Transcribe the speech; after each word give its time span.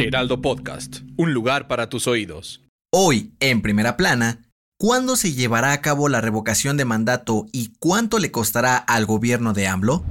Heraldo 0.00 0.40
Podcast, 0.40 1.00
un 1.18 1.34
lugar 1.34 1.68
para 1.68 1.90
tus 1.90 2.06
oídos. 2.06 2.62
Hoy, 2.90 3.32
en 3.38 3.60
primera 3.60 3.98
plana, 3.98 4.38
¿cuándo 4.78 5.14
se 5.14 5.34
llevará 5.34 5.72
a 5.72 5.82
cabo 5.82 6.08
la 6.08 6.22
revocación 6.22 6.78
de 6.78 6.86
mandato 6.86 7.46
y 7.52 7.72
cuánto 7.78 8.18
le 8.18 8.30
costará 8.30 8.78
al 8.78 9.04
gobierno 9.04 9.52
de 9.52 9.66
AMLO? 9.66 10.02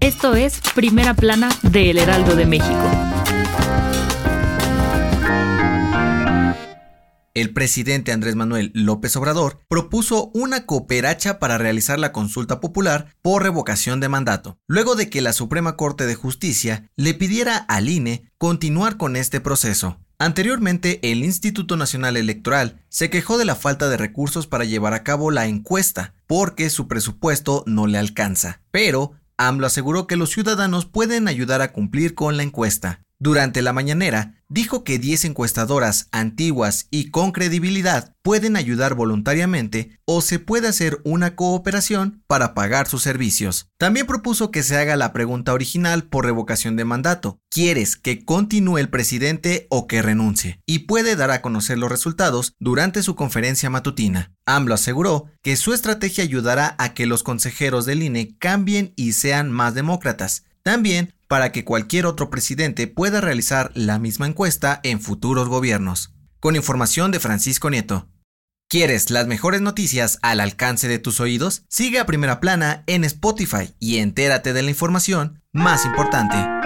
Esto 0.00 0.34
es 0.36 0.60
Primera 0.74 1.14
Plana 1.14 1.48
de 1.62 1.90
El 1.90 1.98
Heraldo 1.98 2.36
de 2.36 2.44
México. 2.44 3.07
El 7.38 7.52
presidente 7.52 8.10
Andrés 8.10 8.34
Manuel 8.34 8.72
López 8.74 9.14
Obrador 9.14 9.60
propuso 9.68 10.32
una 10.34 10.66
cooperacha 10.66 11.38
para 11.38 11.56
realizar 11.56 11.96
la 11.96 12.10
consulta 12.10 12.58
popular 12.58 13.14
por 13.22 13.44
revocación 13.44 14.00
de 14.00 14.08
mandato, 14.08 14.58
luego 14.66 14.96
de 14.96 15.08
que 15.08 15.20
la 15.20 15.32
Suprema 15.32 15.76
Corte 15.76 16.04
de 16.06 16.16
Justicia 16.16 16.90
le 16.96 17.14
pidiera 17.14 17.56
al 17.56 17.88
INE 17.88 18.28
continuar 18.38 18.96
con 18.96 19.14
este 19.14 19.40
proceso. 19.40 20.00
Anteriormente, 20.18 20.98
el 21.12 21.22
Instituto 21.22 21.76
Nacional 21.76 22.16
Electoral 22.16 22.82
se 22.88 23.08
quejó 23.08 23.38
de 23.38 23.44
la 23.44 23.54
falta 23.54 23.88
de 23.88 23.98
recursos 23.98 24.48
para 24.48 24.64
llevar 24.64 24.92
a 24.92 25.04
cabo 25.04 25.30
la 25.30 25.46
encuesta, 25.46 26.14
porque 26.26 26.70
su 26.70 26.88
presupuesto 26.88 27.62
no 27.68 27.86
le 27.86 27.98
alcanza. 27.98 28.62
Pero 28.72 29.12
AMLO 29.36 29.68
aseguró 29.68 30.08
que 30.08 30.16
los 30.16 30.30
ciudadanos 30.30 30.86
pueden 30.86 31.28
ayudar 31.28 31.62
a 31.62 31.72
cumplir 31.72 32.16
con 32.16 32.36
la 32.36 32.42
encuesta. 32.42 33.04
Durante 33.20 33.62
la 33.62 33.72
mañanera, 33.72 34.34
dijo 34.48 34.84
que 34.84 35.00
10 35.00 35.24
encuestadoras 35.24 36.08
antiguas 36.12 36.86
y 36.90 37.10
con 37.10 37.32
credibilidad 37.32 38.14
pueden 38.22 38.56
ayudar 38.56 38.94
voluntariamente 38.94 39.98
o 40.04 40.20
se 40.20 40.38
puede 40.38 40.68
hacer 40.68 41.00
una 41.04 41.34
cooperación 41.34 42.22
para 42.28 42.54
pagar 42.54 42.86
sus 42.86 43.02
servicios. 43.02 43.70
También 43.76 44.06
propuso 44.06 44.52
que 44.52 44.62
se 44.62 44.76
haga 44.76 44.94
la 44.96 45.12
pregunta 45.12 45.52
original 45.52 46.04
por 46.04 46.26
revocación 46.26 46.76
de 46.76 46.84
mandato. 46.84 47.40
¿Quieres 47.50 47.96
que 47.96 48.24
continúe 48.24 48.78
el 48.78 48.88
presidente 48.88 49.66
o 49.68 49.88
que 49.88 50.00
renuncie? 50.00 50.60
Y 50.64 50.80
puede 50.80 51.16
dar 51.16 51.32
a 51.32 51.42
conocer 51.42 51.76
los 51.76 51.90
resultados 51.90 52.54
durante 52.60 53.02
su 53.02 53.16
conferencia 53.16 53.68
matutina. 53.68 54.32
AMLO 54.46 54.74
aseguró 54.74 55.26
que 55.42 55.56
su 55.56 55.74
estrategia 55.74 56.22
ayudará 56.22 56.76
a 56.78 56.94
que 56.94 57.06
los 57.06 57.24
consejeros 57.24 57.84
del 57.84 58.04
INE 58.04 58.36
cambien 58.38 58.92
y 58.94 59.12
sean 59.12 59.50
más 59.50 59.74
demócratas. 59.74 60.44
También 60.62 61.14
para 61.28 61.52
que 61.52 61.64
cualquier 61.64 62.06
otro 62.06 62.30
presidente 62.30 62.88
pueda 62.88 63.20
realizar 63.20 63.70
la 63.74 63.98
misma 63.98 64.26
encuesta 64.26 64.80
en 64.82 65.00
futuros 65.00 65.48
gobiernos. 65.48 66.14
Con 66.40 66.56
información 66.56 67.12
de 67.12 67.20
Francisco 67.20 67.70
Nieto. 67.70 68.08
¿Quieres 68.68 69.10
las 69.10 69.26
mejores 69.26 69.60
noticias 69.60 70.18
al 70.22 70.40
alcance 70.40 70.88
de 70.88 70.98
tus 70.98 71.20
oídos? 71.20 71.62
Sigue 71.68 72.00
a 72.00 72.06
Primera 72.06 72.40
Plana 72.40 72.84
en 72.86 73.04
Spotify 73.04 73.74
y 73.78 73.98
entérate 73.98 74.52
de 74.52 74.62
la 74.62 74.70
información 74.70 75.42
más 75.52 75.86
importante. 75.86 76.57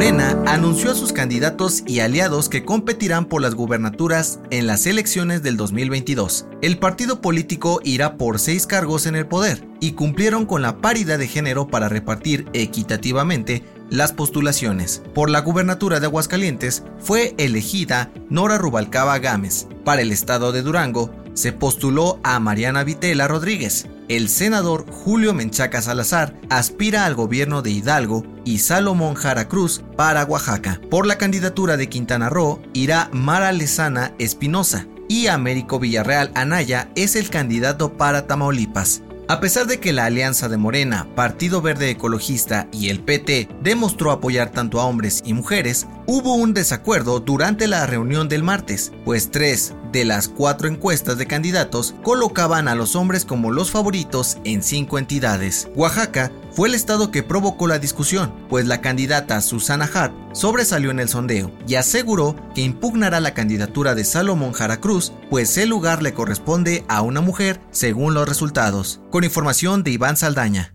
Morena 0.00 0.42
anunció 0.46 0.92
a 0.92 0.94
sus 0.94 1.12
candidatos 1.12 1.82
y 1.86 2.00
aliados 2.00 2.48
que 2.48 2.64
competirán 2.64 3.26
por 3.26 3.42
las 3.42 3.54
gubernaturas 3.54 4.40
en 4.48 4.66
las 4.66 4.86
elecciones 4.86 5.42
del 5.42 5.58
2022. 5.58 6.46
El 6.62 6.78
partido 6.78 7.20
político 7.20 7.82
irá 7.84 8.16
por 8.16 8.38
seis 8.38 8.66
cargos 8.66 9.04
en 9.04 9.14
el 9.14 9.26
poder 9.26 9.68
y 9.78 9.92
cumplieron 9.92 10.46
con 10.46 10.62
la 10.62 10.78
paridad 10.78 11.18
de 11.18 11.28
género 11.28 11.68
para 11.68 11.90
repartir 11.90 12.46
equitativamente 12.54 13.62
las 13.90 14.14
postulaciones. 14.14 15.02
Por 15.12 15.28
la 15.28 15.40
gubernatura 15.40 16.00
de 16.00 16.06
Aguascalientes 16.06 16.82
fue 16.98 17.34
elegida 17.36 18.10
Nora 18.30 18.56
Rubalcaba 18.56 19.18
Gámez. 19.18 19.66
Para 19.84 20.00
el 20.00 20.12
estado 20.12 20.52
de 20.52 20.62
Durango 20.62 21.10
se 21.34 21.52
postuló 21.52 22.20
a 22.22 22.40
Mariana 22.40 22.84
Vitela 22.84 23.28
Rodríguez 23.28 23.86
el 24.10 24.28
senador 24.28 24.90
Julio 24.90 25.34
Menchaca 25.34 25.80
Salazar 25.80 26.34
aspira 26.48 27.06
al 27.06 27.14
gobierno 27.14 27.62
de 27.62 27.70
Hidalgo 27.70 28.24
y 28.44 28.58
Salomón 28.58 29.14
Jara 29.14 29.48
Cruz 29.48 29.82
para 29.96 30.24
Oaxaca. 30.24 30.80
Por 30.90 31.06
la 31.06 31.18
candidatura 31.18 31.76
de 31.76 31.88
Quintana 31.88 32.28
Roo 32.28 32.62
irá 32.72 33.08
Mara 33.12 33.52
Lezana 33.52 34.14
Espinosa 34.18 34.86
y 35.08 35.26
Américo 35.26 35.78
Villarreal 35.78 36.30
Anaya 36.34 36.90
es 36.94 37.16
el 37.16 37.30
candidato 37.30 37.96
para 37.96 38.26
Tamaulipas. 38.26 39.02
A 39.30 39.38
pesar 39.38 39.68
de 39.68 39.78
que 39.78 39.92
la 39.92 40.06
alianza 40.06 40.48
de 40.48 40.56
Morena, 40.56 41.06
Partido 41.14 41.62
Verde 41.62 41.88
Ecologista 41.90 42.66
y 42.72 42.88
el 42.88 42.98
PT 42.98 43.48
demostró 43.62 44.10
apoyar 44.10 44.50
tanto 44.50 44.80
a 44.80 44.86
hombres 44.86 45.22
y 45.24 45.34
mujeres, 45.34 45.86
hubo 46.10 46.34
un 46.34 46.54
desacuerdo 46.54 47.20
durante 47.20 47.68
la 47.68 47.86
reunión 47.86 48.28
del 48.28 48.42
martes, 48.42 48.92
pues 49.04 49.30
tres 49.30 49.76
de 49.92 50.04
las 50.04 50.26
cuatro 50.26 50.66
encuestas 50.66 51.18
de 51.18 51.26
candidatos 51.28 51.94
colocaban 52.02 52.66
a 52.66 52.74
los 52.74 52.96
hombres 52.96 53.24
como 53.24 53.52
los 53.52 53.70
favoritos 53.70 54.38
en 54.42 54.64
cinco 54.64 54.98
entidades. 54.98 55.68
Oaxaca 55.76 56.32
fue 56.50 56.66
el 56.66 56.74
estado 56.74 57.12
que 57.12 57.22
provocó 57.22 57.68
la 57.68 57.78
discusión, 57.78 58.34
pues 58.48 58.66
la 58.66 58.80
candidata 58.80 59.40
Susana 59.40 59.88
Hart 59.94 60.12
sobresalió 60.32 60.90
en 60.90 60.98
el 60.98 61.08
sondeo 61.08 61.52
y 61.68 61.76
aseguró 61.76 62.34
que 62.56 62.62
impugnará 62.62 63.20
la 63.20 63.32
candidatura 63.32 63.94
de 63.94 64.04
Salomón 64.04 64.50
Jara 64.50 64.80
Cruz, 64.80 65.12
pues 65.30 65.56
el 65.58 65.68
lugar 65.68 66.02
le 66.02 66.12
corresponde 66.12 66.84
a 66.88 67.02
una 67.02 67.20
mujer 67.20 67.60
según 67.70 68.14
los 68.14 68.28
resultados. 68.28 69.00
Con 69.10 69.22
información 69.22 69.84
de 69.84 69.92
Iván 69.92 70.16
Saldaña. 70.16 70.74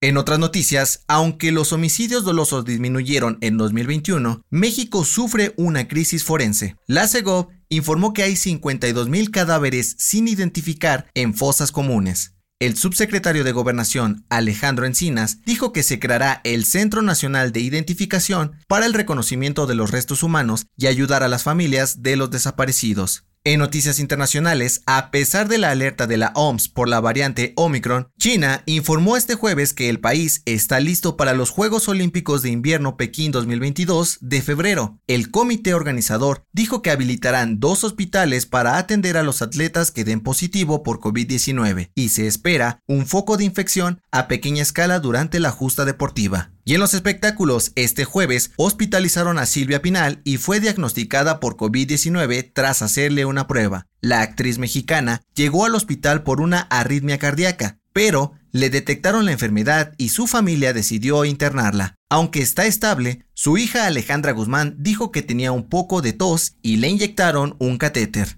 En 0.00 0.16
otras 0.16 0.38
noticias, 0.38 1.02
aunque 1.08 1.50
los 1.50 1.72
homicidios 1.72 2.24
dolosos 2.24 2.64
disminuyeron 2.64 3.36
en 3.40 3.56
2021, 3.56 4.42
México 4.48 5.04
sufre 5.04 5.54
una 5.56 5.88
crisis 5.88 6.22
forense. 6.22 6.76
La 6.86 7.08
CEGOV 7.08 7.48
informó 7.68 8.12
que 8.12 8.22
hay 8.22 8.34
52.000 8.34 9.30
cadáveres 9.32 9.96
sin 9.98 10.28
identificar 10.28 11.10
en 11.14 11.34
fosas 11.34 11.72
comunes. 11.72 12.34
El 12.60 12.76
subsecretario 12.76 13.42
de 13.42 13.50
Gobernación, 13.50 14.24
Alejandro 14.30 14.86
Encinas, 14.86 15.38
dijo 15.44 15.72
que 15.72 15.82
se 15.82 15.98
creará 15.98 16.42
el 16.44 16.64
Centro 16.64 17.02
Nacional 17.02 17.50
de 17.50 17.60
Identificación 17.60 18.52
para 18.68 18.86
el 18.86 18.94
reconocimiento 18.94 19.66
de 19.66 19.74
los 19.74 19.90
restos 19.90 20.22
humanos 20.22 20.66
y 20.76 20.86
ayudar 20.86 21.24
a 21.24 21.28
las 21.28 21.42
familias 21.42 22.02
de 22.02 22.14
los 22.14 22.30
desaparecidos. 22.30 23.27
En 23.44 23.60
noticias 23.60 23.98
internacionales, 24.00 24.82
a 24.84 25.10
pesar 25.10 25.48
de 25.48 25.58
la 25.58 25.70
alerta 25.70 26.06
de 26.06 26.16
la 26.16 26.32
OMS 26.34 26.68
por 26.68 26.88
la 26.88 27.00
variante 27.00 27.54
Omicron, 27.56 28.08
China 28.18 28.62
informó 28.66 29.16
este 29.16 29.36
jueves 29.36 29.72
que 29.72 29.88
el 29.88 30.00
país 30.00 30.42
está 30.44 30.80
listo 30.80 31.16
para 31.16 31.34
los 31.34 31.50
Juegos 31.50 31.88
Olímpicos 31.88 32.42
de 32.42 32.50
Invierno 32.50 32.96
Pekín 32.96 33.30
2022 33.30 34.18
de 34.20 34.42
febrero. 34.42 34.98
El 35.06 35.30
comité 35.30 35.72
organizador 35.72 36.44
dijo 36.52 36.82
que 36.82 36.90
habilitarán 36.90 37.60
dos 37.60 37.84
hospitales 37.84 38.44
para 38.44 38.76
atender 38.76 39.16
a 39.16 39.22
los 39.22 39.40
atletas 39.40 39.92
que 39.92 40.04
den 40.04 40.20
positivo 40.20 40.82
por 40.82 41.00
COVID-19 41.00 41.90
y 41.94 42.08
se 42.10 42.26
espera 42.26 42.80
un 42.86 43.06
foco 43.06 43.36
de 43.36 43.44
infección 43.44 44.02
a 44.10 44.28
pequeña 44.28 44.62
escala 44.62 44.98
durante 44.98 45.40
la 45.40 45.52
justa 45.52 45.84
deportiva. 45.84 46.50
Y 46.68 46.74
en 46.74 46.80
los 46.80 46.92
espectáculos, 46.92 47.72
este 47.76 48.04
jueves 48.04 48.50
hospitalizaron 48.56 49.38
a 49.38 49.46
Silvia 49.46 49.80
Pinal 49.80 50.20
y 50.22 50.36
fue 50.36 50.60
diagnosticada 50.60 51.40
por 51.40 51.56
COVID-19 51.56 52.50
tras 52.52 52.82
hacerle 52.82 53.24
una 53.24 53.46
prueba. 53.46 53.86
La 54.02 54.20
actriz 54.20 54.58
mexicana 54.58 55.22
llegó 55.34 55.64
al 55.64 55.74
hospital 55.74 56.24
por 56.24 56.42
una 56.42 56.60
arritmia 56.60 57.16
cardíaca, 57.16 57.78
pero 57.94 58.34
le 58.52 58.68
detectaron 58.68 59.24
la 59.24 59.32
enfermedad 59.32 59.94
y 59.96 60.10
su 60.10 60.26
familia 60.26 60.74
decidió 60.74 61.24
internarla. 61.24 61.94
Aunque 62.10 62.42
está 62.42 62.66
estable, 62.66 63.24
su 63.32 63.56
hija 63.56 63.86
Alejandra 63.86 64.32
Guzmán 64.32 64.76
dijo 64.78 65.10
que 65.10 65.22
tenía 65.22 65.52
un 65.52 65.70
poco 65.70 66.02
de 66.02 66.12
tos 66.12 66.56
y 66.60 66.76
le 66.76 66.88
inyectaron 66.88 67.56
un 67.60 67.78
catéter. 67.78 68.36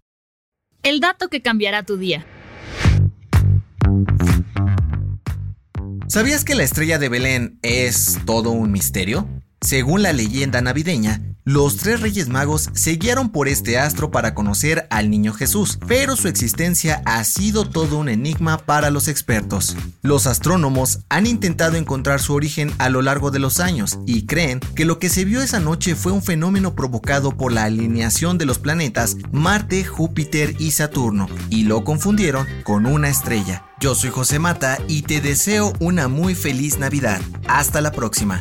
El 0.84 1.00
dato 1.00 1.26
que 1.26 1.42
cambiará 1.42 1.82
tu 1.82 1.96
día. 1.96 2.24
¿Sabías 6.10 6.44
que 6.44 6.56
la 6.56 6.64
estrella 6.64 6.98
de 6.98 7.08
Belén 7.08 7.60
es 7.62 8.18
todo 8.26 8.50
un 8.50 8.72
misterio? 8.72 9.28
Según 9.60 10.02
la 10.02 10.12
leyenda 10.12 10.60
navideña, 10.60 11.22
los 11.50 11.78
tres 11.78 12.00
reyes 12.00 12.28
magos 12.28 12.70
se 12.74 12.92
guiaron 12.92 13.30
por 13.30 13.48
este 13.48 13.76
astro 13.76 14.12
para 14.12 14.34
conocer 14.34 14.86
al 14.88 15.10
niño 15.10 15.32
Jesús, 15.32 15.80
pero 15.88 16.14
su 16.14 16.28
existencia 16.28 17.02
ha 17.06 17.24
sido 17.24 17.68
todo 17.68 17.98
un 17.98 18.08
enigma 18.08 18.58
para 18.58 18.90
los 18.90 19.08
expertos. 19.08 19.76
Los 20.00 20.28
astrónomos 20.28 21.00
han 21.08 21.26
intentado 21.26 21.76
encontrar 21.76 22.20
su 22.20 22.34
origen 22.34 22.72
a 22.78 22.88
lo 22.88 23.02
largo 23.02 23.32
de 23.32 23.40
los 23.40 23.58
años 23.58 23.98
y 24.06 24.26
creen 24.26 24.60
que 24.76 24.84
lo 24.84 25.00
que 25.00 25.08
se 25.08 25.24
vio 25.24 25.42
esa 25.42 25.58
noche 25.58 25.96
fue 25.96 26.12
un 26.12 26.22
fenómeno 26.22 26.76
provocado 26.76 27.36
por 27.36 27.50
la 27.50 27.64
alineación 27.64 28.38
de 28.38 28.46
los 28.46 28.60
planetas 28.60 29.16
Marte, 29.32 29.84
Júpiter 29.84 30.54
y 30.60 30.70
Saturno, 30.70 31.28
y 31.48 31.64
lo 31.64 31.82
confundieron 31.82 32.46
con 32.62 32.86
una 32.86 33.08
estrella. 33.08 33.64
Yo 33.80 33.96
soy 33.96 34.10
José 34.10 34.38
Mata 34.38 34.78
y 34.86 35.02
te 35.02 35.20
deseo 35.20 35.72
una 35.80 36.06
muy 36.06 36.36
feliz 36.36 36.78
Navidad. 36.78 37.20
Hasta 37.48 37.80
la 37.80 37.90
próxima. 37.90 38.40